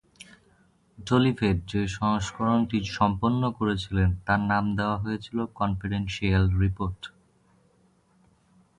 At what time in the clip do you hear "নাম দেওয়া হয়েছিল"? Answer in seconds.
4.51-5.37